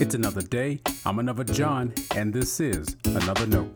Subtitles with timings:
[0.00, 0.80] It's another day.
[1.06, 3.72] I'm another John, and this is Another Note.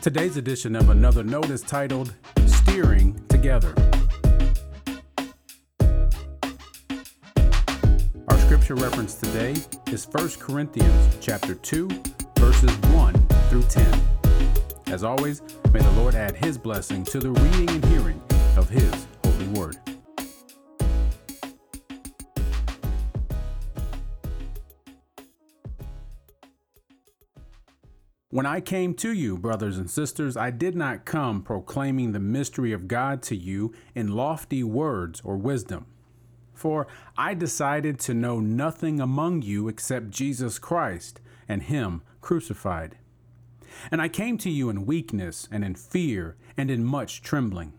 [0.00, 2.14] Today's edition of Another Note is titled
[2.46, 3.74] Steering Together.
[8.28, 9.56] Our scripture reference today
[9.90, 11.88] is 1 Corinthians chapter 2,
[12.38, 14.00] verses 1 through 10.
[14.86, 18.22] As always, may the Lord add his blessing to the reading and hearing
[18.56, 19.06] of his
[19.44, 19.76] word.
[28.36, 32.72] When I came to you, brothers and sisters, I did not come proclaiming the mystery
[32.72, 35.86] of God to you in lofty words or wisdom.
[36.52, 42.98] For I decided to know nothing among you except Jesus Christ and Him crucified.
[43.90, 47.72] And I came to you in weakness and in fear and in much trembling.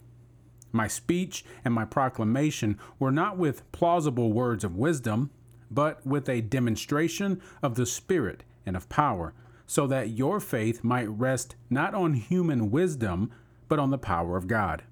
[0.78, 5.32] My speech and my proclamation were not with plausible words of wisdom,
[5.72, 9.34] but with a demonstration of the Spirit and of power
[9.66, 13.32] so that your faith might rest not on human wisdom,
[13.68, 14.84] but on the power of God.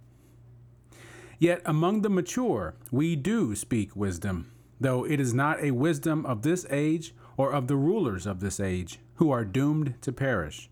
[1.37, 6.41] Yet among the mature we do speak wisdom, though it is not a wisdom of
[6.41, 10.67] this age or of the rulers of this age, who are doomed to perish.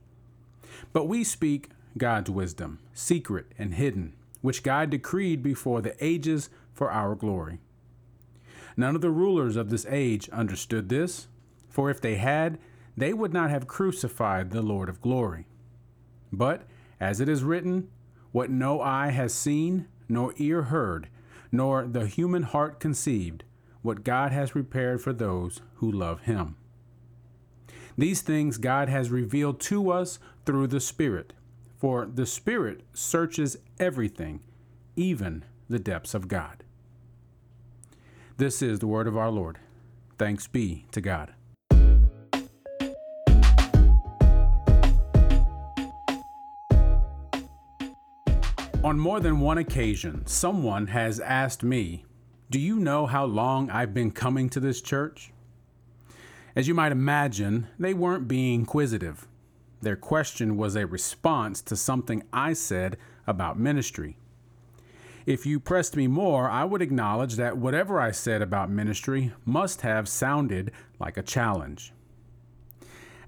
[0.92, 6.92] But we speak God's wisdom, secret and hidden, which God decreed before the ages for
[6.92, 7.60] our glory.
[8.76, 11.28] None of the rulers of this age understood this,
[11.70, 12.60] for if they had,
[12.98, 15.48] they would not have crucified the Lord of glory.
[16.30, 16.64] But,
[17.00, 17.88] as it is written,
[18.34, 21.08] what no eye has seen, nor ear heard,
[21.50, 23.46] nor the human heart conceived,
[23.82, 26.58] what God has prepared for those who love him.
[27.98, 31.32] These things God has revealed to us through the Spirit,
[31.84, 34.40] for the Spirit searches everything,
[34.96, 36.64] even the depths of God.
[38.38, 39.60] This is the word of our Lord.
[40.18, 41.34] Thanks be to God.
[48.82, 52.06] On more than one occasion, someone has asked me,
[52.50, 55.34] Do you know how long I've been coming to this church?
[56.56, 59.28] As you might imagine, they weren't being inquisitive.
[59.84, 62.96] Their question was a response to something I said
[63.28, 64.16] about ministry.
[65.26, 69.82] If you pressed me more, I would acknowledge that whatever I said about ministry must
[69.82, 70.72] have sounded
[71.02, 71.92] like a challenge.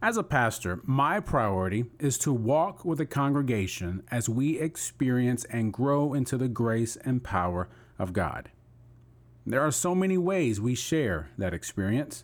[0.01, 5.73] As a pastor, my priority is to walk with the congregation as we experience and
[5.73, 7.67] grow into the grace and power
[7.99, 8.49] of God.
[9.45, 12.23] There are so many ways we share that experience.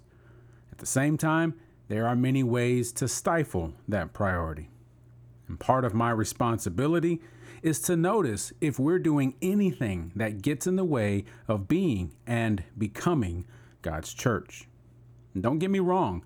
[0.72, 1.56] At the same time,
[1.91, 4.69] there are many ways to stifle that priority.
[5.50, 7.19] And part of my responsibility
[7.62, 12.63] is to notice if we're doing anything that gets in the way of being and
[12.78, 13.46] becoming
[13.81, 14.69] God's church.
[15.34, 16.24] And don't get me wrong,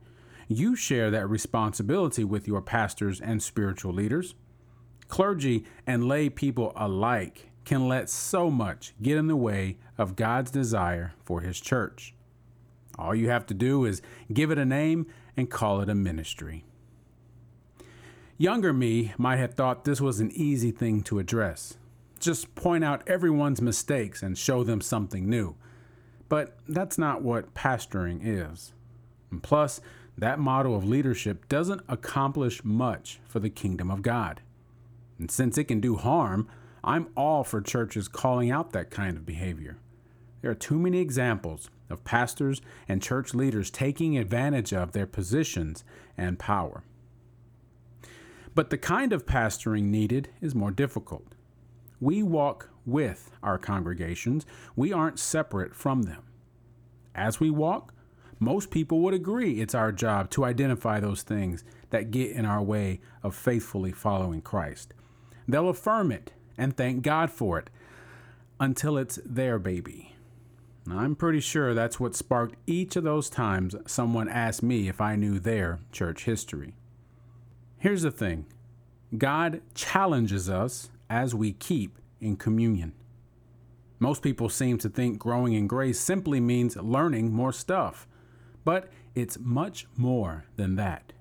[0.48, 4.36] you share that responsibility with your pastors and spiritual leaders.
[5.08, 10.52] Clergy and lay people alike can let so much get in the way of God's
[10.52, 12.14] desire for His church.
[12.98, 15.08] All you have to do is give it a name
[15.38, 16.64] and call it a ministry.
[18.38, 21.78] Younger me might have thought this was an easy thing to address.
[22.20, 25.56] Just point out everyone's mistakes and show them something new.
[26.28, 28.74] But that's not what pastoring is.
[29.32, 29.80] And plus,
[30.18, 34.42] that model of leadership doesn't accomplish much for the kingdom of God.
[35.20, 36.48] And since it can do harm,
[36.84, 39.78] I'm all for churches calling out that kind of behavior.
[40.42, 45.84] There are too many examples of pastors and church leaders taking advantage of their positions
[46.18, 46.84] and power.
[48.54, 51.36] But the kind of pastoring needed is more difficult.
[52.00, 56.24] We walk with our congregations, we aren't separate from them.
[57.14, 57.94] As we walk,
[58.40, 62.62] most people would agree it's our job to identify those things that get in our
[62.62, 64.94] way of faithfully following Christ.
[65.48, 67.70] They'll affirm it and thank God for it
[68.60, 70.15] until it's their baby.
[70.90, 75.16] I'm pretty sure that's what sparked each of those times someone asked me if I
[75.16, 76.76] knew their church history.
[77.78, 78.46] Here's the thing
[79.18, 82.94] God challenges us as we keep in communion.
[84.00, 88.08] Most people seem to think growing in grace simply means learning more stuff.
[88.64, 91.14] But it's much more than that.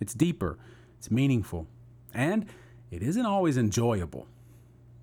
[0.00, 0.58] It's deeper,
[0.98, 1.66] it's meaningful,
[2.12, 2.46] and
[2.90, 4.26] it isn't always enjoyable.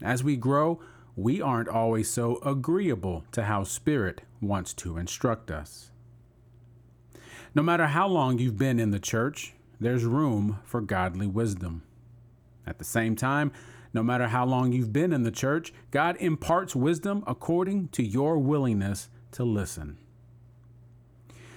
[0.02, 0.80] As we grow,
[1.16, 5.92] we aren't always so agreeable to how Spirit wants to instruct us.
[7.54, 11.84] No matter how long you've been in the church, there's room for godly wisdom.
[12.66, 13.52] At the same time,
[13.94, 18.38] No matter how long you've been in the church, God imparts wisdom according to your
[18.38, 19.98] willingness to listen.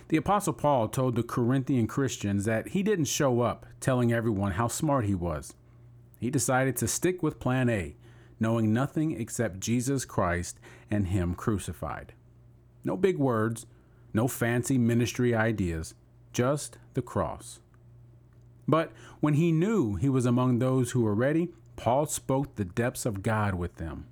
[0.09, 4.69] The Apostle Paul told the Corinthian Christians that he didn't show up telling everyone how
[4.69, 5.55] smart he was.
[6.21, 7.97] He decided to stick with plan A,
[8.39, 10.59] knowing nothing except Jesus Christ
[10.91, 12.13] and Him crucified.
[12.85, 13.67] No big words,
[14.13, 15.95] no fancy ministry ideas,
[16.33, 17.61] just the cross.
[18.67, 23.05] But when he knew he was among those who were ready, Paul spoke the depths
[23.05, 24.07] of God with them.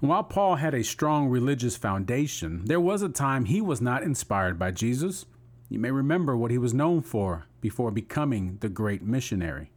[0.00, 4.02] And while Paul had a strong religious foundation, there was a time he was not
[4.02, 5.26] inspired by Jesus.
[5.68, 9.70] You may remember what he was known for before becoming the great missionary.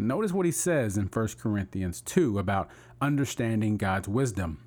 [0.00, 2.70] Notice what he says in 1 Corinthians 2 about
[3.02, 4.58] understanding God's wisdom.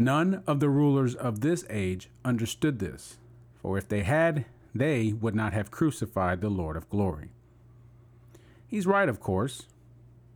[0.00, 3.18] None of the rulers of this age understood this,
[3.54, 4.44] for if they had,
[4.74, 7.30] they would not have crucified the Lord of glory.
[8.66, 9.66] He's right, of course.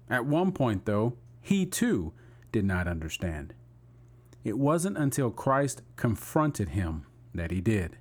[0.09, 2.13] At one point, though, he too
[2.53, 3.55] did not understand.
[4.45, 7.97] It wasn't until Christ confronted him that he did.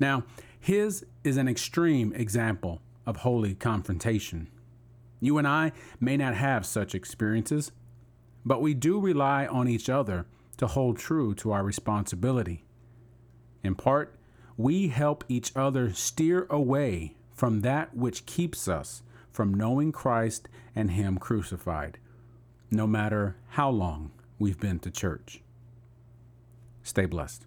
[0.00, 0.24] Now,
[0.58, 4.48] his is an extreme example of holy confrontation.
[5.20, 7.72] You and I may not have such experiences,
[8.44, 10.26] but we do rely on each other
[10.56, 12.64] to hold true to our responsibility.
[13.62, 14.16] In part,
[14.56, 20.90] we help each other steer away from that which keeps us from knowing Christ and
[20.90, 21.98] Him crucified,
[22.70, 25.42] no matter how long we've been to church.
[26.82, 27.46] Stay blessed.